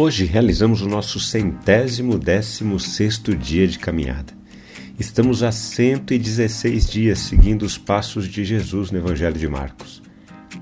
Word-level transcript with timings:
Hoje 0.00 0.24
realizamos 0.24 0.80
o 0.80 0.88
nosso 0.88 1.18
centésimo 1.18 2.16
décimo 2.20 2.78
sexto 2.78 3.34
dia 3.34 3.66
de 3.66 3.80
caminhada. 3.80 4.32
Estamos 4.96 5.42
há 5.42 5.50
116 5.50 6.88
dias 6.88 7.18
seguindo 7.18 7.64
os 7.64 7.76
passos 7.76 8.28
de 8.28 8.44
Jesus 8.44 8.92
no 8.92 8.98
Evangelho 8.98 9.36
de 9.36 9.48
Marcos. 9.48 10.00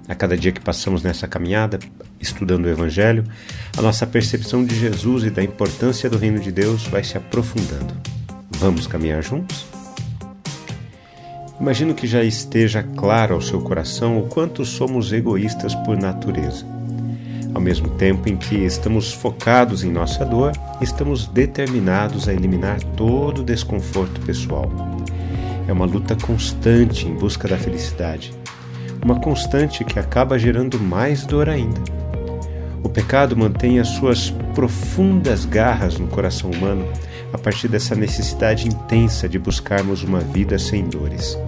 A 0.08 0.14
cada 0.14 0.38
dia 0.38 0.52
que 0.52 0.60
passamos 0.62 1.02
nessa 1.02 1.28
caminhada, 1.28 1.78
estudando 2.18 2.64
o 2.64 2.70
Evangelho, 2.70 3.24
a 3.76 3.82
nossa 3.82 4.06
percepção 4.06 4.64
de 4.64 4.74
Jesus 4.74 5.24
e 5.24 5.30
da 5.30 5.44
importância 5.44 6.08
do 6.08 6.16
Reino 6.16 6.38
de 6.38 6.50
Deus 6.50 6.84
vai 6.84 7.04
se 7.04 7.18
aprofundando. 7.18 7.92
Vamos 8.52 8.86
caminhar 8.86 9.22
juntos? 9.22 9.66
Imagino 11.60 11.94
que 11.94 12.06
já 12.06 12.24
esteja 12.24 12.82
claro 12.82 13.34
ao 13.34 13.42
seu 13.42 13.60
coração 13.60 14.18
o 14.18 14.28
quanto 14.28 14.64
somos 14.64 15.12
egoístas 15.12 15.74
por 15.74 15.98
natureza. 15.98 16.75
Ao 17.56 17.60
mesmo 17.60 17.88
tempo 17.88 18.28
em 18.28 18.36
que 18.36 18.54
estamos 18.54 19.14
focados 19.14 19.82
em 19.82 19.90
nossa 19.90 20.26
dor, 20.26 20.52
estamos 20.78 21.26
determinados 21.26 22.28
a 22.28 22.34
eliminar 22.34 22.82
todo 22.94 23.38
o 23.38 23.44
desconforto 23.44 24.20
pessoal. 24.20 24.70
É 25.66 25.72
uma 25.72 25.86
luta 25.86 26.14
constante 26.14 27.08
em 27.08 27.14
busca 27.14 27.48
da 27.48 27.56
felicidade, 27.56 28.34
uma 29.02 29.18
constante 29.18 29.86
que 29.86 29.98
acaba 29.98 30.38
gerando 30.38 30.78
mais 30.78 31.24
dor 31.24 31.48
ainda. 31.48 31.80
O 32.82 32.90
pecado 32.90 33.34
mantém 33.34 33.80
as 33.80 33.88
suas 33.88 34.28
profundas 34.54 35.46
garras 35.46 35.98
no 35.98 36.08
coração 36.08 36.50
humano 36.50 36.86
a 37.32 37.38
partir 37.38 37.68
dessa 37.68 37.94
necessidade 37.94 38.68
intensa 38.68 39.26
de 39.26 39.38
buscarmos 39.38 40.02
uma 40.02 40.20
vida 40.20 40.58
sem 40.58 40.84
dores. 40.84 41.38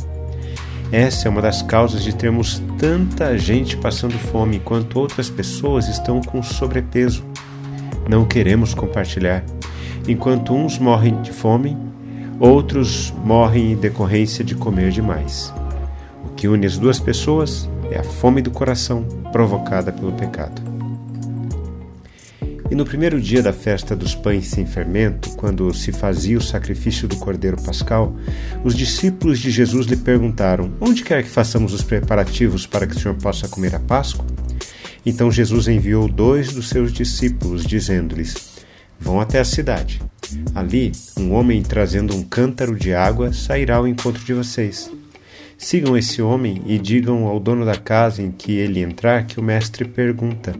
Essa 0.90 1.28
é 1.28 1.30
uma 1.30 1.42
das 1.42 1.60
causas 1.60 2.02
de 2.02 2.14
termos 2.14 2.62
tanta 2.78 3.36
gente 3.36 3.76
passando 3.76 4.18
fome 4.18 4.56
enquanto 4.56 4.98
outras 4.98 5.28
pessoas 5.28 5.86
estão 5.86 6.22
com 6.22 6.42
sobrepeso. 6.42 7.22
Não 8.08 8.24
queremos 8.24 8.72
compartilhar. 8.72 9.44
Enquanto 10.08 10.54
uns 10.54 10.78
morrem 10.78 11.20
de 11.20 11.30
fome, 11.30 11.76
outros 12.40 13.12
morrem 13.22 13.72
em 13.72 13.76
decorrência 13.76 14.42
de 14.42 14.54
comer 14.54 14.90
demais. 14.90 15.52
O 16.24 16.30
que 16.30 16.48
une 16.48 16.64
as 16.64 16.78
duas 16.78 16.98
pessoas 16.98 17.68
é 17.90 17.98
a 17.98 18.04
fome 18.04 18.40
do 18.40 18.50
coração 18.50 19.02
provocada 19.30 19.92
pelo 19.92 20.12
pecado. 20.12 20.67
E 22.70 22.74
no 22.74 22.84
primeiro 22.84 23.18
dia 23.18 23.42
da 23.42 23.52
festa 23.52 23.96
dos 23.96 24.14
pães 24.14 24.48
sem 24.48 24.66
fermento, 24.66 25.30
quando 25.36 25.72
se 25.72 25.90
fazia 25.90 26.36
o 26.36 26.42
sacrifício 26.42 27.08
do 27.08 27.16
cordeiro 27.16 27.56
pascal, 27.62 28.14
os 28.62 28.74
discípulos 28.74 29.38
de 29.38 29.50
Jesus 29.50 29.86
lhe 29.86 29.96
perguntaram: 29.96 30.72
Onde 30.78 31.02
quer 31.02 31.22
que 31.22 31.30
façamos 31.30 31.72
os 31.72 31.82
preparativos 31.82 32.66
para 32.66 32.86
que 32.86 32.94
o 32.94 32.98
Senhor 32.98 33.14
possa 33.16 33.48
comer 33.48 33.74
a 33.74 33.80
Páscoa? 33.80 34.26
Então 35.04 35.32
Jesus 35.32 35.66
enviou 35.66 36.06
dois 36.06 36.52
dos 36.52 36.68
seus 36.68 36.92
discípulos, 36.92 37.64
dizendo-lhes: 37.64 38.58
Vão 39.00 39.18
até 39.18 39.38
a 39.38 39.44
cidade. 39.44 40.02
Ali, 40.54 40.92
um 41.16 41.32
homem 41.32 41.62
trazendo 41.62 42.14
um 42.14 42.22
cântaro 42.22 42.76
de 42.76 42.92
água 42.92 43.32
sairá 43.32 43.76
ao 43.76 43.88
encontro 43.88 44.22
de 44.22 44.34
vocês. 44.34 44.90
Sigam 45.56 45.96
esse 45.96 46.20
homem 46.20 46.62
e 46.66 46.78
digam 46.78 47.26
ao 47.26 47.40
dono 47.40 47.64
da 47.64 47.76
casa 47.76 48.20
em 48.20 48.30
que 48.30 48.52
ele 48.52 48.80
entrar 48.80 49.24
que 49.24 49.40
o 49.40 49.42
mestre 49.42 49.86
pergunta: 49.86 50.54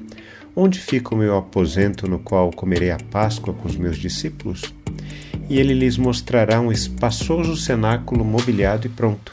Onde 0.61 0.81
fica 0.81 1.15
o 1.15 1.17
meu 1.17 1.37
aposento 1.37 2.09
no 2.09 2.19
qual 2.19 2.51
comerei 2.51 2.91
a 2.91 2.99
Páscoa 2.99 3.55
com 3.55 3.69
os 3.69 3.77
meus 3.77 3.97
discípulos? 3.97 4.75
E 5.49 5.57
ele 5.57 5.73
lhes 5.73 5.97
mostrará 5.97 6.61
um 6.61 6.73
espaçoso 6.73 7.57
cenáculo 7.57 8.25
mobiliado 8.25 8.89
e 8.89 8.91
pronto. 8.91 9.31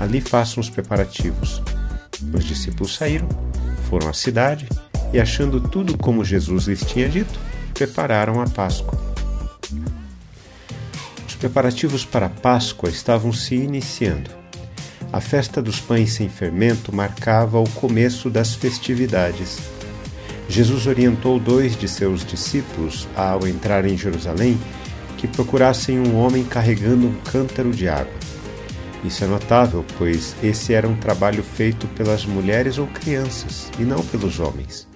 Ali 0.00 0.20
façam 0.20 0.60
os 0.60 0.68
preparativos. 0.68 1.62
Os 2.34 2.44
discípulos 2.44 2.96
saíram, 2.96 3.28
foram 3.88 4.08
à 4.08 4.12
cidade 4.12 4.68
e, 5.12 5.20
achando 5.20 5.60
tudo 5.60 5.96
como 5.96 6.24
Jesus 6.24 6.64
lhes 6.64 6.84
tinha 6.84 7.08
dito, 7.08 7.38
prepararam 7.72 8.40
a 8.40 8.48
Páscoa. 8.48 8.98
Os 11.24 11.36
preparativos 11.36 12.04
para 12.04 12.26
a 12.26 12.30
Páscoa 12.30 12.88
estavam 12.88 13.32
se 13.32 13.54
iniciando. 13.54 14.28
A 15.12 15.20
festa 15.20 15.62
dos 15.62 15.80
pães 15.80 16.14
sem 16.14 16.28
fermento 16.28 16.92
marcava 16.92 17.60
o 17.60 17.70
começo 17.70 18.28
das 18.28 18.56
festividades 18.56 19.77
Jesus 20.48 20.86
orientou 20.86 21.38
dois 21.38 21.76
de 21.76 21.86
seus 21.86 22.24
discípulos, 22.24 23.06
ao 23.14 23.46
entrar 23.46 23.84
em 23.84 23.96
Jerusalém, 23.96 24.58
que 25.18 25.26
procurassem 25.26 25.98
um 25.98 26.16
homem 26.16 26.44
carregando 26.44 27.06
um 27.06 27.14
cântaro 27.30 27.70
de 27.70 27.88
água. 27.88 28.12
Isso 29.04 29.22
é 29.22 29.26
notável, 29.26 29.84
pois 29.98 30.34
esse 30.42 30.72
era 30.72 30.88
um 30.88 30.96
trabalho 30.96 31.42
feito 31.42 31.86
pelas 31.88 32.24
mulheres 32.24 32.78
ou 32.78 32.86
crianças, 32.86 33.70
e 33.78 33.82
não 33.82 34.02
pelos 34.02 34.40
homens. 34.40 34.88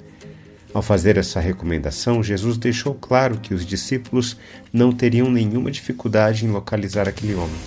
Ao 0.74 0.80
fazer 0.80 1.18
essa 1.18 1.38
recomendação, 1.38 2.22
Jesus 2.22 2.56
deixou 2.56 2.94
claro 2.94 3.38
que 3.38 3.52
os 3.52 3.66
discípulos 3.66 4.38
não 4.72 4.90
teriam 4.90 5.30
nenhuma 5.30 5.70
dificuldade 5.70 6.46
em 6.46 6.50
localizar 6.50 7.06
aquele 7.06 7.34
homem. 7.34 7.60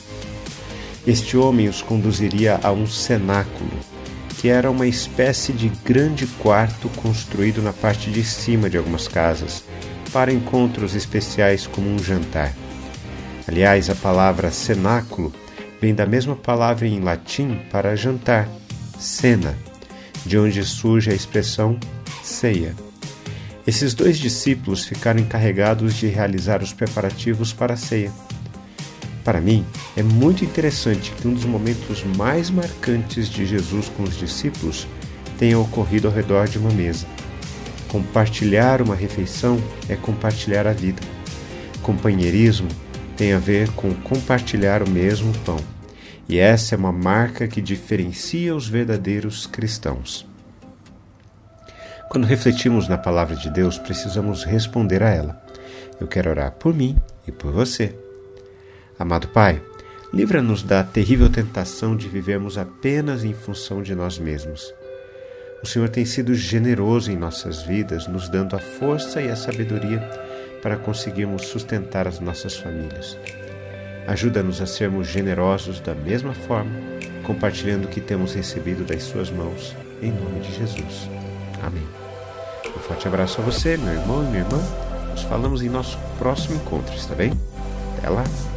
Este 1.06 1.38
homem 1.38 1.69
os 1.69 1.84
conduziria 1.84 2.59
a 2.63 2.72
um 2.72 2.88
cenáculo, 2.88 3.69
que 4.40 4.50
era 4.50 4.69
uma 4.69 4.88
espécie 4.88 5.53
de 5.53 5.69
grande 5.84 6.28
quarto 6.28 6.90
construído 6.90 7.62
na 7.62 7.73
parte 7.73 8.12
de 8.12 8.23
cima 8.23 8.69
de 8.69 8.78
algumas 8.78 9.07
casas, 9.07 9.63
para 10.12 10.31
encontros 10.31 10.96
especiais 10.96 11.68
como 11.68 11.90
um 11.90 12.00
jantar. 12.00 12.53
Aliás, 13.47 13.90
a 13.90 13.95
palavra 13.95 14.51
cenáculo 14.51 15.34
vem 15.81 15.94
da 15.94 16.06
mesma 16.06 16.35
palavra 16.35 16.88
em 16.88 17.00
latim 17.00 17.59
para 17.72 17.95
jantar, 17.95 18.47
cena, 18.97 19.56
de 20.25 20.38
onde 20.38 20.63
surge 20.63 21.12
a 21.12 21.13
expressão 21.13 21.79
ceia. 22.24 22.74
Esses 23.68 23.94
dois 23.94 24.18
discípulos 24.18 24.85
ficaram 24.85 25.19
encarregados 25.19 25.95
de 25.95 26.07
realizar 26.07 26.62
os 26.62 26.72
preparativos 26.72 27.51
para 27.51 27.74
a 27.74 27.78
ceia. 27.78 28.12
Para 29.25 29.41
mim, 29.41 29.66
é 29.97 30.03
muito 30.03 30.46
interessante 30.46 31.12
que 31.12 31.28
um 31.28 31.34
dos 31.34 31.46
momentos 31.46 32.03
mais 32.16 32.52
marcantes 32.52 33.28
de 33.28 33.44
Jesus 33.44 33.90
com 33.90 34.03
os 34.03 34.16
discípulos 34.16 34.88
tenha 35.40 35.58
ocorrido 35.58 36.08
ao 36.08 36.13
redor 36.13 36.47
de 36.47 36.59
uma 36.59 36.69
mesa. 36.69 37.08
Compartilhar 37.88 38.84
uma 38.84 38.94
refeição 38.94 39.59
é 39.90 39.96
compartilhar 39.96 40.68
a 40.68 40.74
vida. 40.74 41.02
Companheirismo 41.81 42.68
tem 43.18 43.34
a 43.34 43.40
ver 43.40 43.72
com 43.72 43.91
compartilhar 43.96 44.84
o 44.84 44.90
mesmo 44.90 45.34
pão. 45.40 45.57
E 46.30 46.38
essa 46.38 46.75
é 46.75 46.78
uma 46.78 46.92
marca 46.92 47.47
que 47.47 47.62
diferencia 47.62 48.56
os 48.56 48.68
verdadeiros 48.68 49.47
cristãos. 49.47 50.28
Quando 52.09 52.25
refletimos 52.25 52.88
na 52.88 52.97
palavra 52.97 53.36
de 53.36 53.50
Deus, 53.50 53.80
precisamos 53.80 54.44
responder 54.44 55.02
a 55.02 55.09
ela. 55.09 55.44
Eu 56.00 56.07
quero 56.07 56.30
orar 56.30 56.52
por 56.52 56.75
mim 56.75 56.96
e 57.28 57.31
por 57.31 57.52
você. 57.52 58.04
Amado 58.97 59.28
Pai, 59.28 59.61
livra-nos 60.13 60.63
da 60.63 60.83
terrível 60.83 61.29
tentação 61.29 61.97
de 61.97 62.07
vivermos 62.07 62.57
apenas 62.57 63.25
em 63.25 63.33
função 63.33 63.81
de 63.81 63.94
nós 63.94 64.17
mesmos. 64.17 64.73
O 65.61 65.67
Senhor 65.67 65.89
tem 65.89 66.06
sido 66.06 66.33
generoso 66.33 67.11
em 67.11 67.17
nossas 67.17 67.63
vidas, 67.63 68.07
nos 68.07 68.29
dando 68.29 68.56
a 68.56 68.59
força 68.59 69.22
e 69.22 69.29
a 69.29 69.35
sabedoria 69.35 70.00
para 70.61 70.78
conseguirmos 70.78 71.47
sustentar 71.47 72.07
as 72.07 72.19
nossas 72.19 72.56
famílias. 72.56 73.17
Ajuda-nos 74.07 74.61
a 74.61 74.66
sermos 74.66 75.07
generosos 75.07 75.79
da 75.79 75.94
mesma 75.94 76.33
forma, 76.33 76.72
compartilhando 77.23 77.85
o 77.85 77.88
que 77.89 78.00
temos 78.00 78.33
recebido 78.33 78.85
das 78.85 79.03
Suas 79.03 79.29
mãos, 79.29 79.75
em 80.01 80.12
nome 80.12 80.39
de 80.39 80.56
Jesus. 80.56 81.09
Amém. 81.62 81.83
Um 82.67 82.79
forte 82.79 83.07
abraço 83.07 83.41
a 83.41 83.44
você, 83.44 83.75
meu 83.75 83.94
irmão 83.94 84.23
e 84.23 84.27
minha 84.27 84.44
irmã. 84.44 84.59
Nos 85.12 85.23
falamos 85.23 85.62
em 85.62 85.69
nosso 85.69 85.97
próximo 86.17 86.56
encontro, 86.56 86.95
está 86.95 87.16
bem? 87.16 87.33
Até 87.97 88.09
lá! 88.09 88.54